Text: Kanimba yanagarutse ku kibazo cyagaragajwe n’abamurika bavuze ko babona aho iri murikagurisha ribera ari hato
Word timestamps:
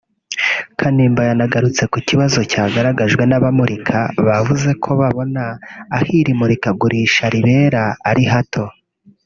Kanimba 0.79 1.21
yanagarutse 1.29 1.83
ku 1.91 1.97
kibazo 2.07 2.39
cyagaragajwe 2.51 3.23
n’abamurika 3.27 3.97
bavuze 4.27 4.69
ko 4.83 4.89
babona 5.01 5.43
aho 5.95 6.05
iri 6.19 6.31
murikagurisha 6.39 7.23
ribera 7.33 7.83
ari 8.09 8.25
hato 8.33 8.65